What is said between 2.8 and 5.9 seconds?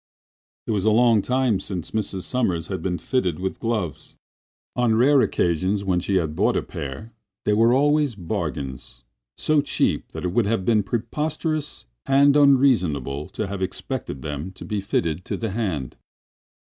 been fitted with gloves. On rare occasions